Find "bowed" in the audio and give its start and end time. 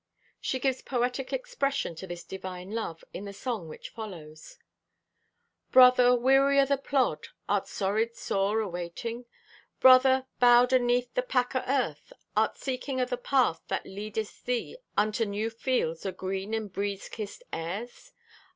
10.39-10.73